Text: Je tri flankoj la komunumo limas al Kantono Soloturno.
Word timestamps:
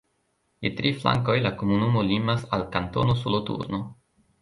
Je 0.67 0.71
tri 0.79 0.91
flankoj 1.03 1.35
la 1.45 1.53
komunumo 1.61 2.05
limas 2.09 2.49
al 2.59 2.67
Kantono 2.75 3.21
Soloturno. 3.25 3.87